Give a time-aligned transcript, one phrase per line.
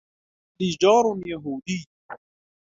[0.59, 1.85] لي جار يهودي.